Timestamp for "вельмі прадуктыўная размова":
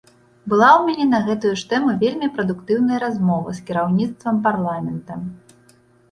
2.03-3.53